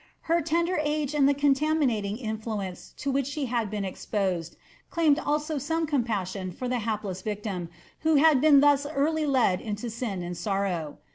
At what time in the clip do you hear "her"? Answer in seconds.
0.21-0.41